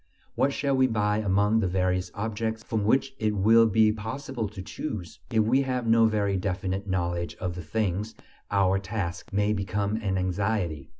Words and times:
What 0.33 0.51
shall 0.51 0.75
we 0.75 0.87
buy 0.87 1.17
among 1.19 1.59
the 1.59 1.67
various 1.67 2.09
objects 2.15 2.63
from 2.63 2.85
which 2.85 3.13
it 3.19 3.35
will 3.35 3.67
be 3.67 3.91
possible 3.91 4.49
to 4.49 4.61
choose? 4.63 5.19
If 5.29 5.43
we 5.43 5.61
have 5.61 5.85
no 5.85 6.07
very 6.07 6.37
definite 6.37 6.87
knowledge 6.87 7.35
of 7.35 7.53
the 7.53 7.61
things, 7.61 8.15
our 8.49 8.79
task 8.79 9.31
may 9.31 9.53
become 9.53 9.97
an 9.97 10.17
anxiety. 10.17 10.89